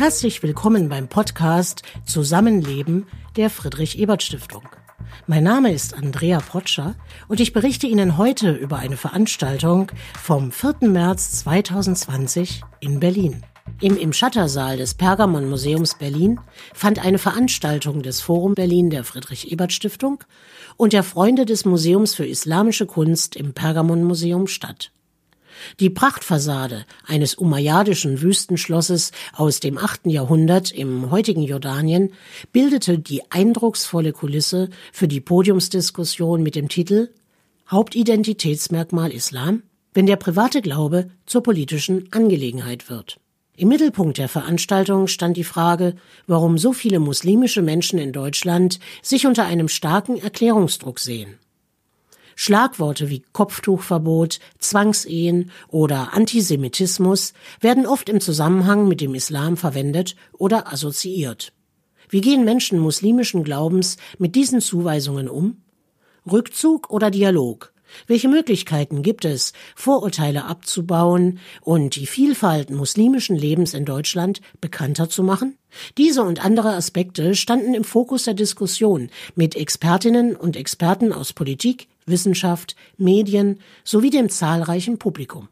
Herzlich 0.00 0.42
willkommen 0.42 0.88
beim 0.88 1.08
Podcast 1.08 1.82
Zusammenleben 2.06 3.06
der 3.36 3.50
Friedrich 3.50 3.98
Ebert 3.98 4.22
Stiftung. 4.22 4.66
Mein 5.26 5.44
Name 5.44 5.74
ist 5.74 5.92
Andrea 5.92 6.38
Potscher 6.38 6.94
und 7.28 7.38
ich 7.38 7.52
berichte 7.52 7.86
Ihnen 7.86 8.16
heute 8.16 8.52
über 8.52 8.78
eine 8.78 8.96
Veranstaltung 8.96 9.92
vom 10.18 10.52
4. 10.52 10.88
März 10.88 11.32
2020 11.40 12.62
in 12.80 12.98
Berlin. 12.98 13.42
Im 13.82 13.98
Im 13.98 14.14
Schattersaal 14.14 14.78
des 14.78 14.94
Pergamon 14.94 15.50
Museums 15.50 15.98
Berlin 15.98 16.40
fand 16.72 17.04
eine 17.04 17.18
Veranstaltung 17.18 18.00
des 18.00 18.22
Forum 18.22 18.54
Berlin 18.54 18.88
der 18.88 19.04
Friedrich 19.04 19.52
Ebert 19.52 19.74
Stiftung 19.74 20.24
und 20.78 20.94
der 20.94 21.02
Freunde 21.02 21.44
des 21.44 21.66
Museums 21.66 22.14
für 22.14 22.24
Islamische 22.24 22.86
Kunst 22.86 23.36
im 23.36 23.52
Pergamon 23.52 24.04
Museum 24.04 24.46
statt. 24.46 24.92
Die 25.78 25.90
Prachtfassade 25.90 26.84
eines 27.06 27.34
umayyadischen 27.34 28.22
Wüstenschlosses 28.22 29.12
aus 29.32 29.60
dem 29.60 29.78
8. 29.78 30.06
Jahrhundert 30.06 30.72
im 30.72 31.10
heutigen 31.10 31.42
Jordanien 31.42 32.12
bildete 32.52 32.98
die 32.98 33.22
eindrucksvolle 33.30 34.12
Kulisse 34.12 34.70
für 34.92 35.08
die 35.08 35.20
Podiumsdiskussion 35.20 36.42
mit 36.42 36.54
dem 36.54 36.68
Titel 36.68 37.10
Hauptidentitätsmerkmal 37.70 39.12
Islam, 39.12 39.62
wenn 39.94 40.06
der 40.06 40.16
private 40.16 40.60
Glaube 40.60 41.10
zur 41.26 41.42
politischen 41.42 42.12
Angelegenheit 42.12 42.90
wird. 42.90 43.20
Im 43.56 43.68
Mittelpunkt 43.68 44.16
der 44.18 44.28
Veranstaltung 44.28 45.06
stand 45.06 45.36
die 45.36 45.44
Frage, 45.44 45.94
warum 46.26 46.56
so 46.56 46.72
viele 46.72 46.98
muslimische 46.98 47.60
Menschen 47.60 47.98
in 47.98 48.12
Deutschland 48.12 48.80
sich 49.02 49.26
unter 49.26 49.44
einem 49.44 49.68
starken 49.68 50.16
Erklärungsdruck 50.16 50.98
sehen. 50.98 51.38
Schlagworte 52.42 53.10
wie 53.10 53.22
Kopftuchverbot, 53.34 54.40
Zwangsehen 54.58 55.50
oder 55.68 56.14
Antisemitismus 56.14 57.34
werden 57.60 57.84
oft 57.84 58.08
im 58.08 58.18
Zusammenhang 58.18 58.88
mit 58.88 59.02
dem 59.02 59.14
Islam 59.14 59.58
verwendet 59.58 60.16
oder 60.38 60.72
assoziiert. 60.72 61.52
Wie 62.08 62.22
gehen 62.22 62.46
Menschen 62.46 62.78
muslimischen 62.78 63.44
Glaubens 63.44 63.98
mit 64.16 64.36
diesen 64.36 64.62
Zuweisungen 64.62 65.28
um? 65.28 65.60
Rückzug 66.32 66.88
oder 66.88 67.10
Dialog? 67.10 67.74
Welche 68.06 68.28
Möglichkeiten 68.28 69.02
gibt 69.02 69.24
es, 69.24 69.52
Vorurteile 69.74 70.44
abzubauen 70.44 71.38
und 71.60 71.96
die 71.96 72.06
Vielfalt 72.06 72.70
muslimischen 72.70 73.36
Lebens 73.36 73.74
in 73.74 73.84
Deutschland 73.84 74.40
bekannter 74.60 75.08
zu 75.08 75.22
machen? 75.22 75.56
Diese 75.98 76.22
und 76.22 76.44
andere 76.44 76.72
Aspekte 76.72 77.34
standen 77.34 77.74
im 77.74 77.84
Fokus 77.84 78.24
der 78.24 78.34
Diskussion 78.34 79.10
mit 79.34 79.54
Expertinnen 79.54 80.36
und 80.36 80.56
Experten 80.56 81.12
aus 81.12 81.32
Politik, 81.32 81.88
Wissenschaft, 82.06 82.76
Medien 82.96 83.60
sowie 83.84 84.10
dem 84.10 84.28
zahlreichen 84.28 84.98
Publikum. 84.98 85.48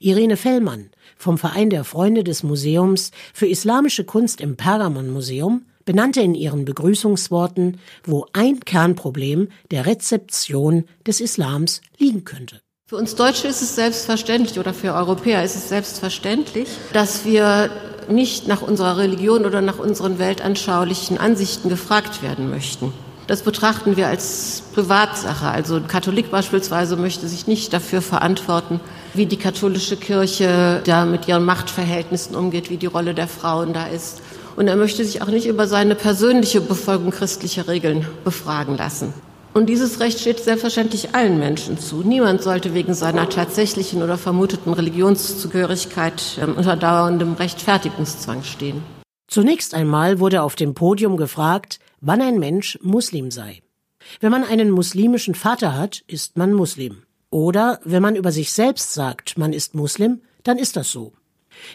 Irene 0.00 0.36
Fellmann 0.36 0.90
vom 1.16 1.36
Verein 1.36 1.70
der 1.70 1.84
Freunde 1.84 2.24
des 2.24 2.42
Museums 2.42 3.10
für 3.32 3.46
Islamische 3.46 4.04
Kunst 4.04 4.40
im 4.40 4.56
Pergamon 4.56 5.10
Museum 5.10 5.66
benannte 5.84 6.20
in 6.20 6.34
ihren 6.34 6.64
Begrüßungsworten, 6.64 7.78
wo 8.04 8.26
ein 8.32 8.60
Kernproblem 8.60 9.48
der 9.70 9.86
Rezeption 9.86 10.84
des 11.06 11.20
Islams 11.20 11.80
liegen 11.98 12.24
könnte. 12.24 12.60
Für 12.86 12.96
uns 12.96 13.14
Deutsche 13.14 13.48
ist 13.48 13.62
es 13.62 13.76
selbstverständlich 13.76 14.58
oder 14.58 14.74
für 14.74 14.92
Europäer 14.92 15.42
ist 15.42 15.56
es 15.56 15.70
selbstverständlich, 15.70 16.68
dass 16.92 17.24
wir 17.24 17.70
nicht 18.08 18.46
nach 18.46 18.60
unserer 18.60 18.98
Religion 18.98 19.46
oder 19.46 19.62
nach 19.62 19.78
unseren 19.78 20.18
weltanschaulichen 20.18 21.16
Ansichten 21.16 21.70
gefragt 21.70 22.22
werden 22.22 22.50
möchten. 22.50 22.92
Das 23.26 23.42
betrachten 23.42 23.96
wir 23.96 24.08
als 24.08 24.62
Privatsache. 24.74 25.46
Also 25.46 25.76
ein 25.76 25.86
Katholik 25.86 26.30
beispielsweise 26.30 26.96
möchte 26.96 27.26
sich 27.26 27.46
nicht 27.46 27.72
dafür 27.72 28.02
verantworten, 28.02 28.80
wie 29.14 29.24
die 29.24 29.38
katholische 29.38 29.96
Kirche 29.96 30.82
da 30.84 31.06
mit 31.06 31.26
ihren 31.26 31.44
Machtverhältnissen 31.44 32.36
umgeht, 32.36 32.68
wie 32.68 32.76
die 32.76 32.86
Rolle 32.86 33.14
der 33.14 33.28
Frauen 33.28 33.72
da 33.72 33.86
ist. 33.86 34.20
Und 34.56 34.68
er 34.68 34.76
möchte 34.76 35.04
sich 35.04 35.22
auch 35.22 35.28
nicht 35.28 35.46
über 35.46 35.66
seine 35.66 35.94
persönliche 35.94 36.60
Befolgung 36.60 37.10
christlicher 37.10 37.68
Regeln 37.68 38.06
befragen 38.24 38.76
lassen. 38.76 39.12
Und 39.54 39.66
dieses 39.66 40.00
Recht 40.00 40.18
steht 40.18 40.40
selbstverständlich 40.40 41.14
allen 41.14 41.38
Menschen 41.38 41.78
zu. 41.78 42.02
Niemand 42.02 42.42
sollte 42.42 42.74
wegen 42.74 42.92
seiner 42.92 43.28
tatsächlichen 43.28 44.02
oder 44.02 44.18
vermuteten 44.18 44.72
Religionszugehörigkeit 44.72 46.38
ähm, 46.42 46.56
unter 46.56 46.76
dauerndem 46.76 47.34
Rechtfertigungszwang 47.34 48.42
stehen. 48.42 48.82
Zunächst 49.28 49.74
einmal 49.74 50.18
wurde 50.18 50.42
auf 50.42 50.56
dem 50.56 50.74
Podium 50.74 51.16
gefragt, 51.16 51.78
wann 52.00 52.20
ein 52.20 52.40
Mensch 52.40 52.78
Muslim 52.82 53.30
sei. 53.30 53.62
Wenn 54.20 54.32
man 54.32 54.44
einen 54.44 54.70
muslimischen 54.70 55.36
Vater 55.36 55.76
hat, 55.76 56.02
ist 56.08 56.36
man 56.36 56.52
Muslim. 56.52 57.04
Oder 57.30 57.80
wenn 57.84 58.02
man 58.02 58.16
über 58.16 58.32
sich 58.32 58.52
selbst 58.52 58.92
sagt, 58.92 59.38
man 59.38 59.52
ist 59.52 59.74
Muslim, 59.74 60.20
dann 60.42 60.58
ist 60.58 60.76
das 60.76 60.90
so. 60.90 61.12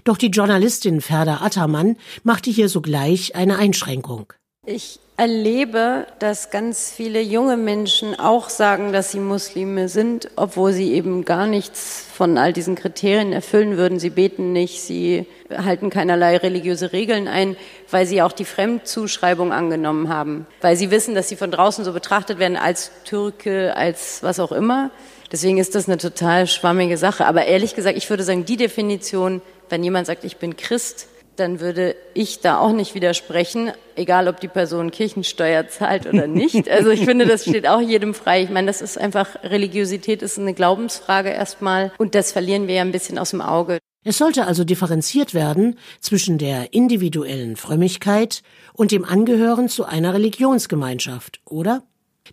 Doch 0.04 0.18
die 0.18 0.28
Journalistin 0.28 1.02
Ferda 1.02 1.42
Attermann 1.42 1.98
machte 2.24 2.50
hier 2.50 2.70
sogleich 2.70 3.36
eine 3.36 3.58
Einschränkung. 3.58 4.34
Ich 4.66 5.00
erlebe, 5.18 6.06
dass 6.20 6.50
ganz 6.52 6.92
viele 6.92 7.22
junge 7.22 7.58
Menschen 7.58 8.20
auch 8.20 8.50
sagen, 8.50 8.94
dass 8.94 9.12
sie 9.12 9.20
Muslime 9.20 9.90
sind, 9.90 10.30
obwohl 10.36 10.74
sie 10.74 10.94
eben 10.94 11.26
gar 11.26 11.48
nichts 11.48 12.06
von 12.14 12.38
all 12.38 12.54
diesen 12.54 12.76
Kriterien 12.76 13.34
erfüllen 13.34 13.78
würden. 13.78 14.00
Sie 14.00 14.12
beten 14.12 14.54
nicht, 14.54 14.82
sie 14.82 15.26
halten 15.50 15.90
keinerlei 15.90 16.38
religiöse 16.38 16.94
Regeln 16.94 17.28
ein, 17.28 17.58
weil 17.90 18.06
sie 18.06 18.22
auch 18.22 18.32
die 18.32 18.46
Fremdzuschreibung 18.46 19.52
angenommen 19.52 20.08
haben, 20.08 20.46
weil 20.62 20.76
sie 20.76 20.92
wissen, 20.92 21.16
dass 21.16 21.30
sie 21.30 21.36
von 21.36 21.52
draußen 21.52 21.84
so 21.84 21.92
betrachtet 21.92 22.38
werden 22.38 22.56
als 22.56 22.92
Türke, 23.06 23.76
als 23.76 24.24
was 24.24 24.40
auch 24.40 24.52
immer. 24.52 24.92
Deswegen 25.32 25.58
ist 25.58 25.76
das 25.76 25.88
eine 25.88 25.98
total 25.98 26.48
schwammige 26.48 26.98
Sache. 26.98 27.26
Aber 27.26 27.46
ehrlich 27.46 27.76
gesagt, 27.76 27.98
ich 27.98 28.10
würde 28.10 28.24
sagen, 28.24 28.46
die 28.46 28.58
Definition, 28.58 29.42
wenn 29.70 29.84
jemand 29.84 30.08
sagt, 30.08 30.24
ich 30.24 30.38
bin 30.38 30.58
Christ, 30.58 31.08
dann 31.40 31.60
würde 31.60 31.96
ich 32.14 32.42
da 32.42 32.60
auch 32.60 32.74
nicht 32.74 32.96
widersprechen, 32.96 33.72
egal 33.96 34.28
ob 34.28 34.40
die 34.40 34.48
Person 34.48 34.92
Kirchensteuer 34.92 35.68
zahlt 35.68 36.06
oder 36.06 36.28
nicht. 36.28 36.70
Also 36.70 36.90
ich 36.90 37.06
finde, 37.06 37.26
das 37.26 37.44
steht 37.44 37.68
auch 37.68 37.82
jedem 37.82 38.14
frei. 38.14 38.44
Ich 38.44 38.50
meine, 38.50 38.68
das 38.68 38.82
ist 38.82 38.98
einfach, 38.98 39.44
Religiosität 39.44 40.22
ist 40.22 40.38
eine 40.38 40.54
Glaubensfrage 40.54 41.30
erstmal 41.30 41.92
und 41.98 42.16
das 42.16 42.32
verlieren 42.32 42.68
wir 42.68 42.76
ja 42.76 42.82
ein 42.82 42.92
bisschen 42.92 43.18
aus 43.18 43.32
dem 43.32 43.42
Auge. 43.42 43.80
Es 44.04 44.18
sollte 44.18 44.46
also 44.46 44.64
differenziert 44.64 45.34
werden 45.34 45.78
zwischen 46.00 46.38
der 46.38 46.74
individuellen 46.74 47.58
Frömmigkeit 47.58 48.44
und 48.74 48.92
dem 48.92 49.04
Angehören 49.04 49.68
zu 49.68 49.86
einer 49.86 50.14
Religionsgemeinschaft, 50.14 51.42
oder? 51.46 51.84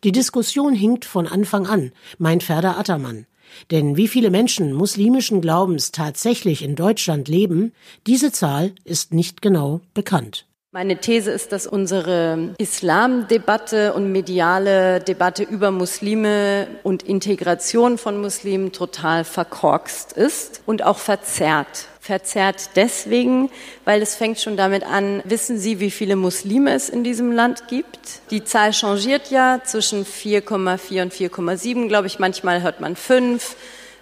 Die 0.04 0.12
Diskussion 0.12 0.74
hinkt 0.74 1.04
von 1.04 1.26
Anfang 1.26 1.66
an, 1.66 1.92
meint 2.18 2.42
Ferda 2.42 2.76
Attermann. 2.78 3.26
Denn 3.70 3.96
wie 3.96 4.08
viele 4.08 4.30
Menschen 4.30 4.72
muslimischen 4.72 5.40
Glaubens 5.40 5.92
tatsächlich 5.92 6.62
in 6.62 6.76
Deutschland 6.76 7.28
leben, 7.28 7.72
diese 8.06 8.32
Zahl 8.32 8.72
ist 8.84 9.12
nicht 9.12 9.42
genau 9.42 9.80
bekannt. 9.94 10.46
Meine 10.76 10.98
These 10.98 11.30
ist, 11.30 11.52
dass 11.52 11.66
unsere 11.66 12.54
Islamdebatte 12.58 13.94
und 13.94 14.12
mediale 14.12 15.00
Debatte 15.00 15.42
über 15.42 15.70
Muslime 15.70 16.66
und 16.82 17.02
Integration 17.02 17.96
von 17.96 18.20
Muslimen 18.20 18.72
total 18.72 19.24
verkorkst 19.24 20.12
ist 20.12 20.60
und 20.66 20.84
auch 20.84 20.98
verzerrt. 20.98 21.86
Verzerrt 22.06 22.70
deswegen, 22.76 23.50
weil 23.84 24.00
es 24.00 24.14
fängt 24.14 24.38
schon 24.38 24.56
damit 24.56 24.84
an, 24.84 25.22
wissen 25.24 25.58
Sie, 25.58 25.80
wie 25.80 25.90
viele 25.90 26.14
Muslime 26.14 26.72
es 26.72 26.88
in 26.88 27.02
diesem 27.02 27.32
Land 27.32 27.66
gibt? 27.66 27.98
Die 28.30 28.44
Zahl 28.44 28.72
changiert 28.72 29.32
ja 29.32 29.60
zwischen 29.64 30.06
4,4 30.06 31.02
und 31.02 31.12
4,7, 31.12 31.88
glaube 31.88 32.06
ich. 32.06 32.20
Manchmal 32.20 32.62
hört 32.62 32.80
man 32.80 32.94
fünf. 32.94 33.56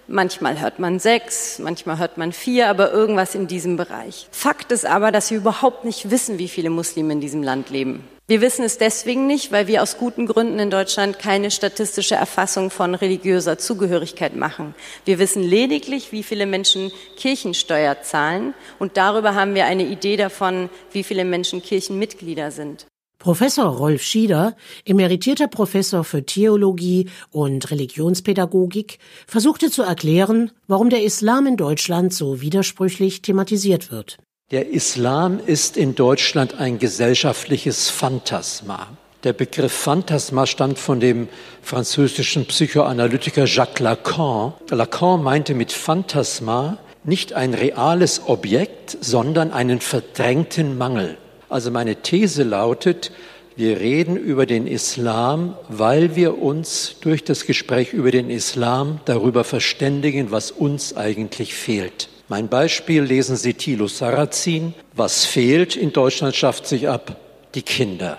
Manchmal 0.06 0.60
hört 0.60 0.78
man 0.78 0.98
sechs, 0.98 1.58
manchmal 1.58 1.98
hört 1.98 2.18
man 2.18 2.32
vier, 2.32 2.68
aber 2.68 2.92
irgendwas 2.92 3.34
in 3.34 3.46
diesem 3.46 3.78
Bereich. 3.78 4.28
Fakt 4.30 4.70
ist 4.70 4.84
aber, 4.84 5.10
dass 5.10 5.30
wir 5.30 5.38
überhaupt 5.38 5.86
nicht 5.86 6.10
wissen, 6.10 6.38
wie 6.38 6.48
viele 6.48 6.68
Muslime 6.68 7.14
in 7.14 7.22
diesem 7.22 7.42
Land 7.42 7.70
leben. 7.70 8.06
Wir 8.26 8.40
wissen 8.40 8.64
es 8.64 8.78
deswegen 8.78 9.26
nicht, 9.26 9.52
weil 9.52 9.66
wir 9.66 9.82
aus 9.82 9.98
guten 9.98 10.24
Gründen 10.24 10.58
in 10.58 10.70
Deutschland 10.70 11.18
keine 11.18 11.50
statistische 11.50 12.14
Erfassung 12.14 12.70
von 12.70 12.94
religiöser 12.94 13.58
Zugehörigkeit 13.58 14.34
machen. 14.34 14.74
Wir 15.04 15.18
wissen 15.18 15.42
lediglich, 15.42 16.10
wie 16.10 16.22
viele 16.22 16.46
Menschen 16.46 16.90
Kirchensteuer 17.18 18.00
zahlen 18.00 18.54
und 18.78 18.96
darüber 18.96 19.34
haben 19.34 19.54
wir 19.54 19.66
eine 19.66 19.84
Idee 19.84 20.16
davon, 20.16 20.70
wie 20.90 21.02
viele 21.02 21.26
Menschen 21.26 21.62
Kirchenmitglieder 21.62 22.50
sind. 22.50 22.86
Professor 23.18 23.66
Rolf 23.66 24.02
Schieder, 24.02 24.56
emeritierter 24.86 25.48
Professor 25.48 26.02
für 26.02 26.24
Theologie 26.24 27.10
und 27.30 27.70
Religionspädagogik, 27.70 29.00
versuchte 29.26 29.70
zu 29.70 29.82
erklären, 29.82 30.50
warum 30.66 30.88
der 30.88 31.02
Islam 31.02 31.46
in 31.46 31.58
Deutschland 31.58 32.14
so 32.14 32.40
widersprüchlich 32.40 33.20
thematisiert 33.20 33.90
wird. 33.90 34.16
Der 34.50 34.68
Islam 34.68 35.40
ist 35.46 35.78
in 35.78 35.94
Deutschland 35.94 36.60
ein 36.60 36.78
gesellschaftliches 36.78 37.88
Phantasma. 37.88 38.88
Der 39.22 39.32
Begriff 39.32 39.72
Phantasma 39.72 40.44
stammt 40.46 40.78
von 40.78 41.00
dem 41.00 41.28
französischen 41.62 42.44
Psychoanalytiker 42.44 43.46
Jacques 43.46 43.80
Lacan. 43.80 44.52
Lacan 44.68 45.22
meinte 45.22 45.54
mit 45.54 45.72
Phantasma 45.72 46.76
nicht 47.04 47.32
ein 47.32 47.54
reales 47.54 48.20
Objekt, 48.26 48.98
sondern 49.00 49.50
einen 49.50 49.80
verdrängten 49.80 50.76
Mangel. 50.76 51.16
Also 51.48 51.70
meine 51.70 51.96
These 52.02 52.42
lautet, 52.42 53.12
wir 53.56 53.80
reden 53.80 54.18
über 54.18 54.44
den 54.44 54.66
Islam, 54.66 55.56
weil 55.70 56.16
wir 56.16 56.36
uns 56.36 56.96
durch 57.00 57.24
das 57.24 57.46
Gespräch 57.46 57.94
über 57.94 58.10
den 58.10 58.28
Islam 58.28 59.00
darüber 59.06 59.42
verständigen, 59.42 60.30
was 60.30 60.50
uns 60.50 60.94
eigentlich 60.98 61.54
fehlt. 61.54 62.10
Mein 62.28 62.48
Beispiel 62.48 63.02
lesen 63.02 63.36
Sie 63.36 63.52
Thilo 63.52 63.86
Sarrazin. 63.86 64.72
Was 64.94 65.26
fehlt 65.26 65.76
in 65.76 65.92
Deutschland 65.92 66.34
schafft 66.34 66.66
sich 66.66 66.88
ab? 66.88 67.16
Die 67.54 67.60
Kinder. 67.60 68.16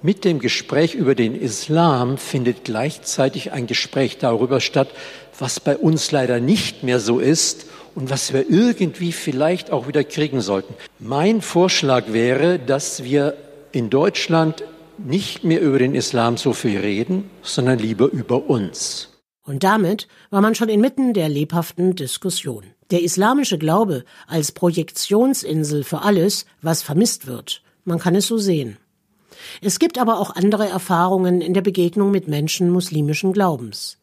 Mit 0.00 0.24
dem 0.24 0.38
Gespräch 0.38 0.94
über 0.94 1.14
den 1.14 1.38
Islam 1.38 2.16
findet 2.16 2.64
gleichzeitig 2.64 3.52
ein 3.52 3.66
Gespräch 3.66 4.16
darüber 4.16 4.60
statt, 4.60 4.88
was 5.38 5.60
bei 5.60 5.76
uns 5.76 6.12
leider 6.12 6.40
nicht 6.40 6.82
mehr 6.82 6.98
so 6.98 7.18
ist 7.18 7.66
und 7.94 8.08
was 8.08 8.32
wir 8.32 8.48
irgendwie 8.48 9.12
vielleicht 9.12 9.70
auch 9.70 9.86
wieder 9.86 10.04
kriegen 10.04 10.40
sollten. 10.40 10.74
Mein 10.98 11.42
Vorschlag 11.42 12.12
wäre, 12.12 12.58
dass 12.58 13.04
wir 13.04 13.36
in 13.72 13.90
Deutschland 13.90 14.64
nicht 14.96 15.44
mehr 15.44 15.60
über 15.60 15.78
den 15.78 15.94
Islam 15.94 16.38
so 16.38 16.54
viel 16.54 16.78
reden, 16.78 17.28
sondern 17.42 17.78
lieber 17.78 18.06
über 18.06 18.48
uns. 18.48 19.10
Und 19.44 19.62
damit 19.62 20.08
war 20.30 20.40
man 20.40 20.54
schon 20.54 20.70
inmitten 20.70 21.12
der 21.12 21.28
lebhaften 21.28 21.94
Diskussion. 21.94 22.64
Der 22.90 23.02
islamische 23.02 23.58
Glaube 23.58 24.04
als 24.28 24.52
Projektionsinsel 24.52 25.82
für 25.82 26.02
alles, 26.02 26.46
was 26.62 26.82
vermisst 26.82 27.26
wird. 27.26 27.62
Man 27.84 27.98
kann 27.98 28.14
es 28.14 28.26
so 28.26 28.38
sehen. 28.38 28.76
Es 29.60 29.78
gibt 29.78 29.98
aber 29.98 30.20
auch 30.20 30.30
andere 30.30 30.68
Erfahrungen 30.68 31.40
in 31.40 31.54
der 31.54 31.62
Begegnung 31.62 32.10
mit 32.10 32.28
Menschen 32.28 32.70
muslimischen 32.70 33.32
Glaubens. 33.32 33.98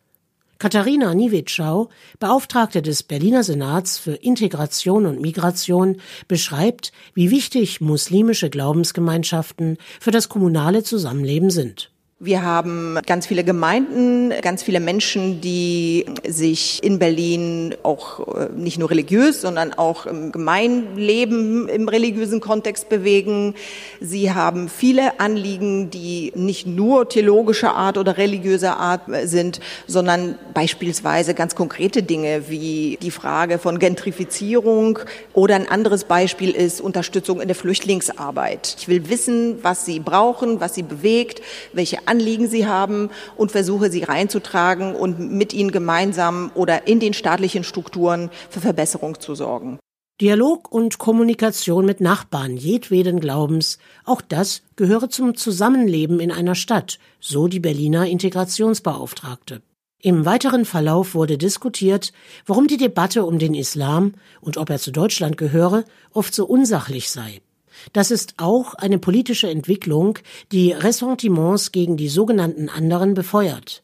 Katharina 0.59 1.13
Niewitschau, 1.13 1.89
Beauftragte 2.19 2.81
des 2.81 3.03
Berliner 3.03 3.43
Senats 3.43 3.97
für 3.97 4.13
Integration 4.13 5.05
und 5.05 5.19
Migration, 5.19 5.97
beschreibt, 6.27 6.93
wie 7.13 7.31
wichtig 7.31 7.81
muslimische 7.81 8.49
Glaubensgemeinschaften 8.49 9.77
für 9.99 10.11
das 10.11 10.29
kommunale 10.29 10.83
Zusammenleben 10.83 11.49
sind. 11.49 11.92
Wir 12.25 12.41
haben 12.41 12.99
ganz 13.05 13.27
viele 13.27 13.43
Gemeinden, 13.43 14.31
ganz 14.41 14.63
viele 14.63 14.79
Menschen, 14.79 15.41
die 15.41 16.05
sich 16.25 16.81
in 16.81 16.97
Berlin 16.97 17.75
auch 17.83 18.37
äh, 18.37 18.47
nicht 18.55 18.79
nur 18.79 18.89
religiös, 18.89 19.41
sondern 19.41 19.73
auch 19.73 20.05
im 20.05 20.31
Gemeinleben 20.31 21.67
im 21.67 21.89
religiösen 21.89 22.39
Kontext 22.39 22.87
bewegen. 22.87 23.55
Sie 23.99 24.31
haben 24.31 24.69
viele 24.69 25.19
Anliegen, 25.19 25.89
die 25.89 26.31
nicht 26.33 26.65
nur 26.65 27.09
theologischer 27.09 27.75
Art 27.75 27.97
oder 27.97 28.17
religiöser 28.17 28.77
Art 28.77 29.01
sind, 29.25 29.59
sondern 29.85 30.39
beispielsweise 30.53 31.33
ganz 31.33 31.55
konkrete 31.55 32.03
Dinge 32.03 32.43
wie 32.47 32.97
die 33.01 33.11
Frage 33.11 33.59
von 33.59 33.79
Gentrifizierung 33.79 34.99
oder 35.33 35.55
ein 35.55 35.67
anderes 35.67 36.05
Beispiel 36.05 36.51
ist 36.51 36.79
Unterstützung 36.79 37.41
in 37.41 37.49
der 37.49 37.57
Flüchtlingsarbeit. 37.57 38.77
Ich 38.79 38.87
will 38.87 39.09
wissen, 39.09 39.61
was 39.61 39.85
sie 39.85 39.99
brauchen, 39.99 40.61
was 40.61 40.73
sie 40.73 40.83
bewegt, 40.83 41.41
welche 41.73 42.07
Anliegen 42.13 42.47
sie 42.47 42.67
haben 42.67 43.09
und 43.35 43.51
versuche 43.51 43.89
sie 43.89 44.03
reinzutragen 44.03 44.93
und 44.93 45.19
mit 45.31 45.51
ihnen 45.51 45.71
gemeinsam 45.71 46.51
oder 46.53 46.85
in 46.87 46.99
den 46.99 47.15
staatlichen 47.15 47.63
Strukturen 47.63 48.29
für 48.51 48.61
Verbesserung 48.61 49.19
zu 49.19 49.33
sorgen. 49.33 49.79
Dialog 50.21 50.71
und 50.71 50.99
Kommunikation 50.99 51.87
mit 51.87 52.01
Nachbarn 52.01 52.55
jedweden 52.55 53.19
Glaubens, 53.19 53.79
auch 54.05 54.21
das 54.21 54.61
gehöre 54.75 55.09
zum 55.09 55.33
Zusammenleben 55.35 56.19
in 56.19 56.31
einer 56.31 56.53
Stadt, 56.53 56.99
so 57.19 57.47
die 57.47 57.59
Berliner 57.59 58.05
Integrationsbeauftragte. 58.05 59.63
Im 59.99 60.23
weiteren 60.23 60.65
Verlauf 60.65 61.15
wurde 61.15 61.39
diskutiert, 61.39 62.13
warum 62.45 62.67
die 62.67 62.77
Debatte 62.77 63.25
um 63.25 63.39
den 63.39 63.55
Islam 63.55 64.13
und 64.39 64.57
ob 64.57 64.69
er 64.69 64.77
zu 64.77 64.91
Deutschland 64.91 65.35
gehöre, 65.35 65.83
oft 66.11 66.35
so 66.35 66.45
unsachlich 66.45 67.09
sei. 67.09 67.41
Das 67.91 68.11
ist 68.11 68.35
auch 68.37 68.73
eine 68.75 68.99
politische 68.99 69.49
Entwicklung, 69.49 70.19
die 70.51 70.71
Ressentiments 70.71 71.71
gegen 71.71 71.97
die 71.97 72.09
sogenannten 72.09 72.69
anderen 72.69 73.13
befeuert. 73.13 73.83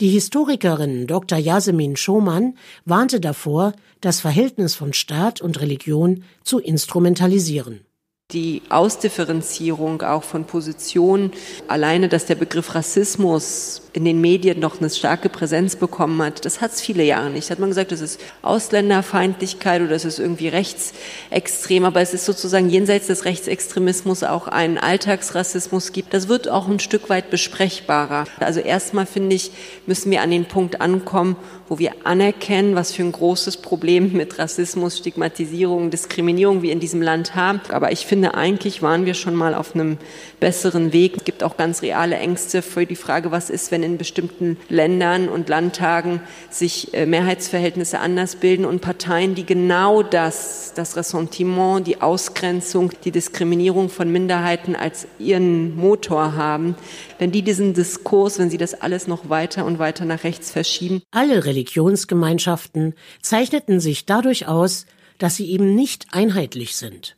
Die 0.00 0.08
Historikerin 0.08 1.06
Dr. 1.06 1.38
Yasemin 1.38 1.96
Schoman 1.96 2.56
warnte 2.84 3.20
davor, 3.20 3.72
das 4.00 4.20
Verhältnis 4.20 4.74
von 4.74 4.92
Staat 4.92 5.40
und 5.40 5.60
Religion 5.60 6.24
zu 6.42 6.58
instrumentalisieren 6.58 7.85
die 8.32 8.62
Ausdifferenzierung 8.70 10.02
auch 10.02 10.24
von 10.24 10.46
Positionen, 10.46 11.30
alleine, 11.68 12.08
dass 12.08 12.26
der 12.26 12.34
Begriff 12.34 12.74
Rassismus 12.74 13.82
in 13.92 14.04
den 14.04 14.20
Medien 14.20 14.58
noch 14.58 14.80
eine 14.80 14.90
starke 14.90 15.28
Präsenz 15.28 15.76
bekommen 15.76 16.20
hat, 16.20 16.44
das 16.44 16.60
hat 16.60 16.72
es 16.72 16.80
viele 16.80 17.04
Jahre 17.04 17.30
nicht. 17.30 17.48
Da 17.48 17.52
hat 17.52 17.60
man 17.60 17.68
gesagt, 17.68 17.92
das 17.92 18.00
ist 18.00 18.20
Ausländerfeindlichkeit 18.42 19.80
oder 19.80 19.90
das 19.90 20.04
ist 20.04 20.18
irgendwie 20.18 20.48
rechtsextrem, 20.48 21.84
aber 21.84 22.00
es 22.00 22.14
ist 22.14 22.24
sozusagen 22.24 22.68
jenseits 22.68 23.06
des 23.06 23.24
Rechtsextremismus 23.24 24.24
auch 24.24 24.48
einen 24.48 24.76
Alltagsrassismus 24.76 25.92
gibt. 25.92 26.12
Das 26.12 26.26
wird 26.26 26.48
auch 26.48 26.66
ein 26.66 26.80
Stück 26.80 27.08
weit 27.08 27.30
besprechbarer. 27.30 28.24
Also 28.40 28.58
erstmal 28.58 29.06
finde 29.06 29.36
ich, 29.36 29.52
müssen 29.86 30.10
wir 30.10 30.20
an 30.20 30.32
den 30.32 30.46
Punkt 30.46 30.80
ankommen, 30.80 31.36
wo 31.68 31.78
wir 31.78 31.92
anerkennen, 32.04 32.74
was 32.74 32.92
für 32.92 33.02
ein 33.02 33.12
großes 33.12 33.58
Problem 33.58 34.12
mit 34.12 34.38
Rassismus, 34.38 34.98
Stigmatisierung, 34.98 35.90
Diskriminierung 35.90 36.62
wir 36.62 36.72
in 36.72 36.80
diesem 36.80 37.02
Land 37.02 37.34
haben. 37.34 37.60
Aber 37.70 37.92
ich 37.92 38.06
finde, 38.06 38.15
eigentlich 38.24 38.82
waren 38.82 39.06
wir 39.06 39.14
schon 39.14 39.34
mal 39.34 39.54
auf 39.54 39.74
einem 39.74 39.98
besseren 40.40 40.92
Weg. 40.92 41.16
Es 41.16 41.24
gibt 41.24 41.42
auch 41.42 41.56
ganz 41.56 41.82
reale 41.82 42.16
Ängste 42.16 42.62
für 42.62 42.86
die 42.86 42.96
Frage, 42.96 43.30
was 43.30 43.50
ist, 43.50 43.70
wenn 43.70 43.82
in 43.82 43.98
bestimmten 43.98 44.56
Ländern 44.68 45.28
und 45.28 45.48
Landtagen 45.48 46.20
sich 46.50 46.94
äh, 46.94 47.06
Mehrheitsverhältnisse 47.06 47.98
anders 47.98 48.36
bilden 48.36 48.64
und 48.64 48.80
Parteien, 48.80 49.34
die 49.34 49.44
genau 49.44 50.02
das, 50.02 50.72
das 50.74 50.96
Ressentiment, 50.96 51.86
die 51.86 52.00
Ausgrenzung, 52.00 52.92
die 53.04 53.10
Diskriminierung 53.10 53.88
von 53.88 54.10
Minderheiten 54.10 54.76
als 54.76 55.06
ihren 55.18 55.76
Motor 55.76 56.34
haben, 56.34 56.76
wenn 57.18 57.32
die 57.32 57.42
diesen 57.42 57.74
Diskurs, 57.74 58.38
wenn 58.38 58.50
sie 58.50 58.58
das 58.58 58.74
alles 58.74 59.06
noch 59.06 59.28
weiter 59.28 59.64
und 59.64 59.78
weiter 59.78 60.04
nach 60.04 60.24
rechts 60.24 60.50
verschieben. 60.50 61.02
Alle 61.10 61.44
Religionsgemeinschaften 61.44 62.94
zeichneten 63.20 63.80
sich 63.80 64.06
dadurch 64.06 64.46
aus, 64.46 64.86
dass 65.18 65.36
sie 65.36 65.50
eben 65.50 65.74
nicht 65.74 66.06
einheitlich 66.12 66.76
sind. 66.76 67.16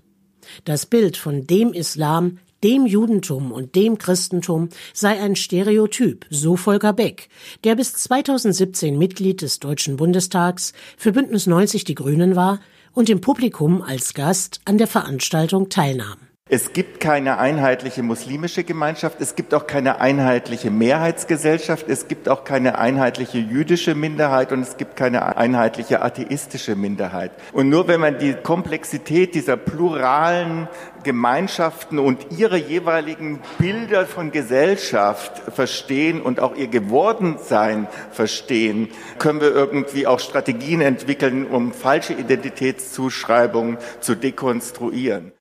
Das 0.64 0.86
Bild 0.86 1.16
von 1.16 1.46
dem 1.46 1.72
Islam, 1.72 2.38
dem 2.62 2.86
Judentum 2.86 3.52
und 3.52 3.74
dem 3.74 3.98
Christentum 3.98 4.68
sei 4.92 5.20
ein 5.20 5.36
Stereotyp, 5.36 6.26
so 6.30 6.56
Volker 6.56 6.92
Beck, 6.92 7.28
der 7.64 7.76
bis 7.76 7.94
2017 7.94 8.98
Mitglied 8.98 9.42
des 9.42 9.60
Deutschen 9.60 9.96
Bundestags 9.96 10.72
für 10.96 11.12
Bündnis 11.12 11.46
90 11.46 11.84
Die 11.84 11.94
Grünen 11.94 12.36
war 12.36 12.60
und 12.92 13.10
im 13.10 13.20
Publikum 13.20 13.82
als 13.82 14.14
Gast 14.14 14.60
an 14.64 14.78
der 14.78 14.88
Veranstaltung 14.88 15.68
teilnahm. 15.68 16.27
Es 16.50 16.72
gibt 16.72 16.98
keine 16.98 17.36
einheitliche 17.36 18.02
muslimische 18.02 18.64
Gemeinschaft, 18.64 19.20
es 19.20 19.34
gibt 19.34 19.52
auch 19.52 19.66
keine 19.66 20.00
einheitliche 20.00 20.70
Mehrheitsgesellschaft, 20.70 21.86
es 21.90 22.08
gibt 22.08 22.26
auch 22.26 22.42
keine 22.42 22.78
einheitliche 22.78 23.36
jüdische 23.36 23.94
Minderheit 23.94 24.50
und 24.50 24.62
es 24.62 24.78
gibt 24.78 24.96
keine 24.96 25.36
einheitliche 25.36 26.00
atheistische 26.00 26.74
Minderheit. 26.74 27.32
Und 27.52 27.68
nur 27.68 27.86
wenn 27.86 28.00
man 28.00 28.18
die 28.18 28.32
Komplexität 28.32 29.34
dieser 29.34 29.58
pluralen 29.58 30.68
Gemeinschaften 31.02 31.98
und 31.98 32.26
ihre 32.38 32.56
jeweiligen 32.56 33.40
Bilder 33.58 34.06
von 34.06 34.32
Gesellschaft 34.32 35.52
verstehen 35.54 36.22
und 36.22 36.40
auch 36.40 36.56
ihr 36.56 36.68
Gewordensein 36.68 37.88
verstehen, 38.10 38.88
können 39.18 39.42
wir 39.42 39.54
irgendwie 39.54 40.06
auch 40.06 40.18
Strategien 40.18 40.80
entwickeln, 40.80 41.46
um 41.46 41.74
falsche 41.74 42.14
Identitätszuschreibungen 42.14 43.76
zu 44.00 44.14
dekonstruieren. 44.14 45.32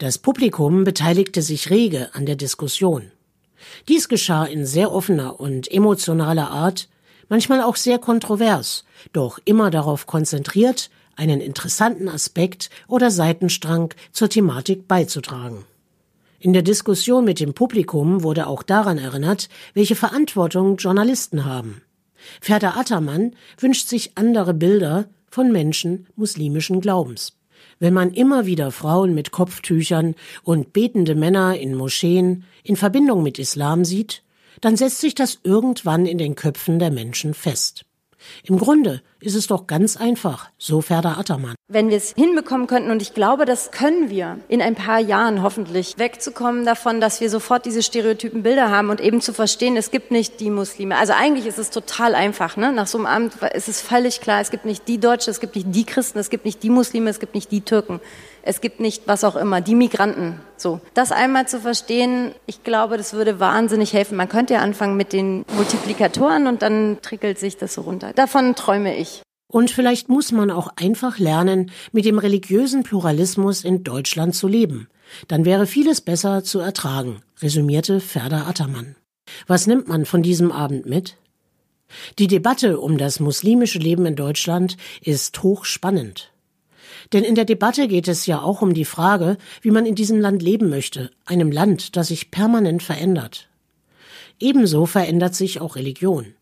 Das 0.00 0.16
Publikum 0.16 0.84
beteiligte 0.84 1.42
sich 1.42 1.68
rege 1.68 2.08
an 2.14 2.24
der 2.24 2.34
Diskussion. 2.34 3.12
Dies 3.86 4.08
geschah 4.08 4.46
in 4.46 4.64
sehr 4.64 4.92
offener 4.92 5.38
und 5.38 5.70
emotionaler 5.70 6.48
Art, 6.48 6.88
manchmal 7.28 7.60
auch 7.62 7.76
sehr 7.76 7.98
kontrovers, 7.98 8.86
doch 9.12 9.38
immer 9.44 9.70
darauf 9.70 10.06
konzentriert, 10.06 10.88
einen 11.16 11.42
interessanten 11.42 12.08
Aspekt 12.08 12.70
oder 12.88 13.10
Seitenstrang 13.10 13.92
zur 14.10 14.30
Thematik 14.30 14.88
beizutragen. 14.88 15.66
In 16.38 16.54
der 16.54 16.62
Diskussion 16.62 17.26
mit 17.26 17.38
dem 17.38 17.52
Publikum 17.52 18.22
wurde 18.22 18.46
auch 18.46 18.62
daran 18.62 18.96
erinnert, 18.96 19.50
welche 19.74 19.96
Verantwortung 19.96 20.78
Journalisten 20.78 21.44
haben. 21.44 21.82
Ferda 22.40 22.70
Attermann 22.70 23.36
wünscht 23.58 23.86
sich 23.86 24.16
andere 24.16 24.54
Bilder 24.54 25.10
von 25.28 25.52
Menschen 25.52 26.06
muslimischen 26.16 26.80
Glaubens. 26.80 27.34
Wenn 27.78 27.94
man 27.94 28.12
immer 28.12 28.46
wieder 28.46 28.70
Frauen 28.70 29.14
mit 29.14 29.30
Kopftüchern 29.30 30.14
und 30.42 30.72
betende 30.72 31.14
Männer 31.14 31.56
in 31.58 31.74
Moscheen 31.74 32.44
in 32.62 32.76
Verbindung 32.76 33.22
mit 33.22 33.38
Islam 33.38 33.84
sieht, 33.84 34.22
dann 34.60 34.76
setzt 34.76 35.00
sich 35.00 35.14
das 35.14 35.40
irgendwann 35.42 36.06
in 36.06 36.18
den 36.18 36.34
Köpfen 36.34 36.78
der 36.78 36.90
Menschen 36.90 37.34
fest. 37.34 37.84
Im 38.44 38.58
Grunde 38.58 39.02
ist 39.20 39.34
es 39.34 39.46
doch 39.46 39.66
ganz 39.66 39.96
einfach, 39.96 40.50
so 40.58 40.80
Ferda 40.80 41.18
Attermann. 41.18 41.54
Wenn 41.68 41.90
wir 41.90 41.96
es 41.96 42.14
hinbekommen 42.16 42.66
könnten, 42.66 42.90
und 42.90 43.02
ich 43.02 43.14
glaube, 43.14 43.44
das 43.44 43.70
können 43.70 44.10
wir, 44.10 44.38
in 44.48 44.62
ein 44.62 44.74
paar 44.74 44.98
Jahren 44.98 45.42
hoffentlich, 45.42 45.98
wegzukommen 45.98 46.64
davon, 46.64 47.00
dass 47.00 47.20
wir 47.20 47.30
sofort 47.30 47.66
diese 47.66 47.82
stereotypen 47.82 48.42
Bilder 48.42 48.70
haben 48.70 48.90
und 48.90 49.00
eben 49.00 49.20
zu 49.20 49.32
verstehen, 49.32 49.76
es 49.76 49.90
gibt 49.90 50.10
nicht 50.10 50.40
die 50.40 50.50
Muslime. 50.50 50.96
Also 50.96 51.12
eigentlich 51.12 51.46
ist 51.46 51.58
es 51.58 51.70
total 51.70 52.14
einfach. 52.14 52.56
Ne? 52.56 52.72
Nach 52.72 52.86
so 52.86 52.98
einem 52.98 53.06
Abend 53.06 53.34
ist 53.54 53.68
es 53.68 53.80
völlig 53.80 54.20
klar, 54.20 54.40
es 54.40 54.50
gibt 54.50 54.64
nicht 54.64 54.88
die 54.88 54.98
Deutsche, 54.98 55.30
es 55.30 55.40
gibt 55.40 55.54
nicht 55.54 55.68
die 55.70 55.84
Christen, 55.84 56.18
es 56.18 56.30
gibt 56.30 56.44
nicht 56.44 56.62
die 56.62 56.70
Muslime, 56.70 57.10
es 57.10 57.20
gibt 57.20 57.34
nicht 57.34 57.52
die 57.52 57.60
Türken 57.60 58.00
es 58.42 58.60
gibt 58.60 58.80
nicht, 58.80 59.06
was 59.06 59.24
auch 59.24 59.36
immer, 59.36 59.60
die 59.60 59.74
Migranten. 59.74 60.40
So. 60.56 60.80
Das 60.94 61.12
einmal 61.12 61.48
zu 61.48 61.60
verstehen, 61.60 62.32
ich 62.46 62.64
glaube, 62.64 62.96
das 62.96 63.12
würde 63.12 63.40
wahnsinnig 63.40 63.92
helfen. 63.92 64.16
Man 64.16 64.28
könnte 64.28 64.54
ja 64.54 64.60
anfangen 64.60 64.96
mit 64.96 65.12
den 65.12 65.44
Multiplikatoren 65.54 66.46
und 66.46 66.62
dann 66.62 66.98
trickelt 67.02 67.38
sich 67.38 67.56
das 67.56 67.74
so 67.74 67.82
runter. 67.82 68.12
Davon 68.14 68.54
träume 68.54 68.96
ich. 68.96 69.09
Und 69.50 69.72
vielleicht 69.72 70.08
muss 70.08 70.30
man 70.30 70.52
auch 70.52 70.68
einfach 70.76 71.18
lernen, 71.18 71.72
mit 71.90 72.04
dem 72.04 72.18
religiösen 72.18 72.84
Pluralismus 72.84 73.64
in 73.64 73.82
Deutschland 73.82 74.36
zu 74.36 74.46
leben. 74.46 74.88
Dann 75.26 75.44
wäre 75.44 75.66
vieles 75.66 76.00
besser 76.00 76.44
zu 76.44 76.60
ertragen, 76.60 77.20
resümierte 77.42 77.98
Ferda 77.98 78.46
Attermann. 78.46 78.94
Was 79.48 79.66
nimmt 79.66 79.88
man 79.88 80.06
von 80.06 80.22
diesem 80.22 80.52
Abend 80.52 80.86
mit? 80.86 81.16
Die 82.20 82.28
Debatte 82.28 82.78
um 82.78 82.96
das 82.96 83.18
muslimische 83.18 83.80
Leben 83.80 84.06
in 84.06 84.14
Deutschland 84.14 84.76
ist 85.00 85.42
hochspannend. 85.42 86.30
Denn 87.12 87.24
in 87.24 87.34
der 87.34 87.44
Debatte 87.44 87.88
geht 87.88 88.06
es 88.06 88.26
ja 88.26 88.40
auch 88.40 88.62
um 88.62 88.72
die 88.72 88.84
Frage, 88.84 89.36
wie 89.62 89.72
man 89.72 89.84
in 89.84 89.96
diesem 89.96 90.20
Land 90.20 90.42
leben 90.42 90.70
möchte, 90.70 91.10
einem 91.24 91.50
Land, 91.50 91.96
das 91.96 92.08
sich 92.08 92.30
permanent 92.30 92.84
verändert. 92.84 93.48
Ebenso 94.38 94.86
verändert 94.86 95.34
sich 95.34 95.60
auch 95.60 95.74
Religion. 95.74 96.34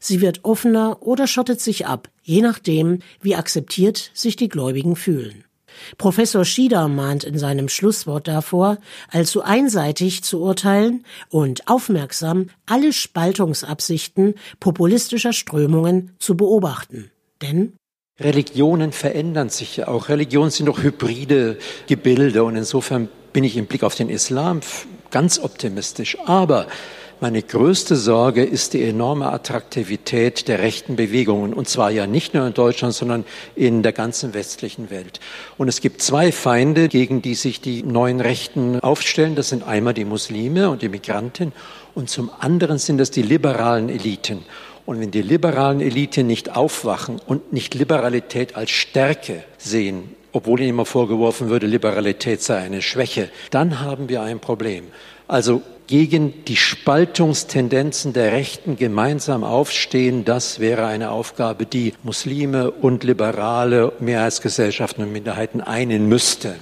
Sie 0.00 0.20
wird 0.20 0.44
offener 0.44 1.02
oder 1.02 1.26
schottet 1.26 1.60
sich 1.60 1.86
ab, 1.86 2.08
je 2.22 2.40
nachdem, 2.40 3.00
wie 3.20 3.36
akzeptiert 3.36 4.10
sich 4.14 4.36
die 4.36 4.48
Gläubigen 4.48 4.96
fühlen. 4.96 5.44
Professor 5.98 6.44
Schieder 6.44 6.88
mahnt 6.88 7.24
in 7.24 7.38
seinem 7.38 7.68
Schlusswort 7.68 8.28
davor, 8.28 8.78
allzu 9.10 9.42
einseitig 9.42 10.22
zu 10.22 10.40
urteilen 10.40 11.04
und 11.28 11.68
aufmerksam 11.68 12.48
alle 12.66 12.92
Spaltungsabsichten 12.92 14.34
populistischer 14.60 15.32
Strömungen 15.32 16.14
zu 16.18 16.36
beobachten. 16.36 17.10
Denn 17.42 17.74
Religionen 18.18 18.92
verändern 18.92 19.50
sich 19.50 19.76
ja 19.76 19.88
auch. 19.88 20.08
Religionen 20.08 20.50
sind 20.50 20.66
doch 20.66 20.82
hybride 20.82 21.58
Gebilde 21.86 22.44
und 22.44 22.56
insofern 22.56 23.08
bin 23.34 23.44
ich 23.44 23.58
im 23.58 23.66
Blick 23.66 23.82
auf 23.82 23.94
den 23.94 24.08
Islam 24.08 24.60
ganz 25.10 25.38
optimistisch. 25.38 26.16
Aber 26.24 26.66
meine 27.20 27.42
größte 27.42 27.96
Sorge 27.96 28.44
ist 28.44 28.74
die 28.74 28.82
enorme 28.82 29.32
Attraktivität 29.32 30.48
der 30.48 30.58
rechten 30.58 30.96
Bewegungen. 30.96 31.54
Und 31.54 31.68
zwar 31.68 31.90
ja 31.90 32.06
nicht 32.06 32.34
nur 32.34 32.46
in 32.46 32.54
Deutschland, 32.54 32.94
sondern 32.94 33.24
in 33.54 33.82
der 33.82 33.92
ganzen 33.92 34.34
westlichen 34.34 34.90
Welt. 34.90 35.20
Und 35.56 35.68
es 35.68 35.80
gibt 35.80 36.02
zwei 36.02 36.30
Feinde, 36.32 36.88
gegen 36.88 37.22
die 37.22 37.34
sich 37.34 37.60
die 37.60 37.82
neuen 37.82 38.20
Rechten 38.20 38.80
aufstellen. 38.80 39.34
Das 39.34 39.48
sind 39.48 39.64
einmal 39.64 39.94
die 39.94 40.04
Muslime 40.04 40.68
und 40.68 40.82
die 40.82 40.88
Migranten. 40.88 41.52
Und 41.94 42.10
zum 42.10 42.30
anderen 42.38 42.78
sind 42.78 43.00
es 43.00 43.10
die 43.10 43.22
liberalen 43.22 43.88
Eliten. 43.88 44.44
Und 44.84 45.00
wenn 45.00 45.10
die 45.10 45.22
liberalen 45.22 45.80
Eliten 45.80 46.26
nicht 46.26 46.54
aufwachen 46.54 47.20
und 47.26 47.52
nicht 47.52 47.74
Liberalität 47.74 48.54
als 48.56 48.70
Stärke 48.70 49.42
sehen, 49.58 50.14
obwohl 50.32 50.60
ihnen 50.60 50.70
immer 50.70 50.84
vorgeworfen 50.84 51.48
würde, 51.48 51.66
Liberalität 51.66 52.42
sei 52.42 52.58
eine 52.58 52.82
Schwäche, 52.82 53.30
dann 53.50 53.80
haben 53.80 54.08
wir 54.08 54.22
ein 54.22 54.38
Problem. 54.38 54.84
Also 55.26 55.62
gegen 55.86 56.44
die 56.44 56.56
Spaltungstendenzen 56.56 58.12
der 58.12 58.32
Rechten 58.32 58.76
gemeinsam 58.76 59.44
aufstehen, 59.44 60.24
das 60.24 60.58
wäre 60.58 60.86
eine 60.86 61.10
Aufgabe, 61.10 61.66
die 61.66 61.94
Muslime 62.02 62.70
und 62.70 63.04
liberale 63.04 63.92
Mehrheitsgesellschaften 64.00 65.04
und 65.04 65.12
Minderheiten 65.12 65.60
einen 65.60 66.08
müsste. 66.08 66.56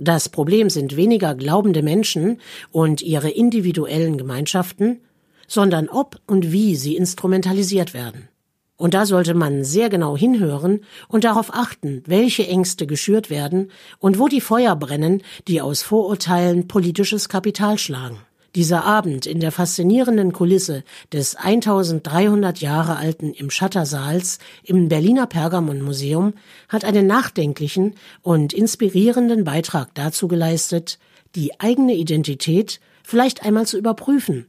Das 0.00 0.28
Problem 0.28 0.70
sind 0.70 0.96
weniger 0.96 1.34
glaubende 1.34 1.82
Menschen 1.82 2.40
und 2.70 3.02
ihre 3.02 3.30
individuellen 3.30 4.16
Gemeinschaften, 4.16 5.00
sondern 5.48 5.88
ob 5.88 6.20
und 6.26 6.52
wie 6.52 6.76
sie 6.76 6.94
instrumentalisiert 6.96 7.94
werden. 7.94 8.28
Und 8.78 8.94
da 8.94 9.06
sollte 9.06 9.34
man 9.34 9.64
sehr 9.64 9.90
genau 9.90 10.16
hinhören 10.16 10.84
und 11.08 11.24
darauf 11.24 11.52
achten, 11.52 12.04
welche 12.06 12.46
Ängste 12.46 12.86
geschürt 12.86 13.28
werden 13.28 13.72
und 13.98 14.20
wo 14.20 14.28
die 14.28 14.40
Feuer 14.40 14.76
brennen, 14.76 15.22
die 15.48 15.60
aus 15.60 15.82
Vorurteilen 15.82 16.68
politisches 16.68 17.28
Kapital 17.28 17.76
schlagen. 17.76 18.20
Dieser 18.54 18.84
Abend 18.84 19.26
in 19.26 19.40
der 19.40 19.50
faszinierenden 19.50 20.32
Kulisse 20.32 20.84
des 21.12 21.34
1300 21.34 22.60
Jahre 22.60 22.96
alten 22.96 23.32
im 23.32 23.50
Schattersaals 23.50 24.38
im 24.62 24.88
Berliner 24.88 25.26
Pergamon 25.26 25.82
Museum 25.82 26.32
hat 26.68 26.84
einen 26.84 27.08
nachdenklichen 27.08 27.96
und 28.22 28.52
inspirierenden 28.52 29.42
Beitrag 29.42 29.92
dazu 29.94 30.28
geleistet, 30.28 31.00
die 31.34 31.58
eigene 31.60 31.94
Identität 31.94 32.80
vielleicht 33.02 33.44
einmal 33.44 33.66
zu 33.66 33.76
überprüfen 33.76 34.46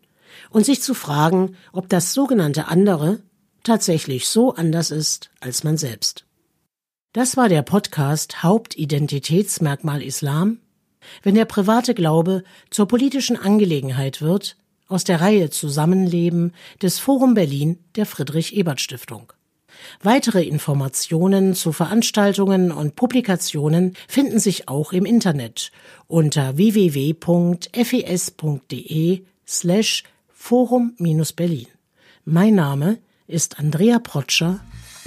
und 0.52 0.66
sich 0.66 0.84
zu 0.84 0.94
fragen, 0.94 1.58
ob 1.74 1.90
das 1.90 2.14
sogenannte 2.14 2.68
andere 2.68 3.20
tatsächlich 3.64 4.28
so 4.28 4.54
anders 4.54 4.92
ist 4.92 5.30
als 5.40 5.64
man 5.64 5.78
selbst. 5.78 6.26
Das 7.14 7.38
war 7.38 7.50
der 7.50 7.64
Podcast 7.64 8.44
Hauptidentitätsmerkmal 8.44 10.04
Islam, 10.04 10.60
wenn 11.24 11.36
der 11.36 11.46
private 11.46 11.94
Glaube 11.96 12.44
zur 12.70 12.88
politischen 12.88 13.36
Angelegenheit 13.36 14.22
wird, 14.22 14.58
aus 14.88 15.04
der 15.04 15.22
Reihe 15.22 15.50
Zusammenleben 15.50 16.54
des 16.82 17.00
Forum 17.00 17.34
Berlin 17.34 17.80
der 17.96 18.06
Friedrich 18.06 18.56
Ebert 18.56 18.82
Stiftung. 18.82 19.34
Weitere 20.02 20.44
Informationen 20.44 21.56
zu 21.56 21.72
Veranstaltungen 21.72 22.72
und 22.72 22.96
Publikationen 22.96 23.96
finden 24.08 24.40
sich 24.40 24.68
auch 24.68 24.94
im 24.94 25.06
Internet 25.06 25.72
unter 26.08 26.58
www.fes.de 26.58 27.14
slash 29.48 30.04
forum-berlin. 30.28 31.68
Mein 32.26 32.56
Name 32.56 32.98
ist 33.30 33.60
Andrea 33.60 34.00
Protscher 34.00 34.60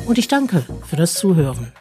und 0.06 0.16
ich 0.16 0.28
danke 0.28 0.64
für 0.86 0.96
das 0.96 1.14
Zuhören. 1.14 1.72